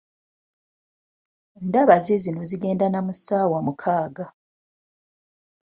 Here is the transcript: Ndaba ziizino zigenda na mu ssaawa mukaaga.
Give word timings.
Ndaba 1.67 1.95
ziizino 2.03 2.41
zigenda 2.49 2.85
na 2.89 2.99
mu 3.05 3.13
ssaawa 3.17 3.57
mukaaga. 3.65 4.25